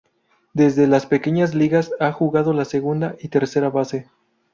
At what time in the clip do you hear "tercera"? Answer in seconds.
3.27-3.69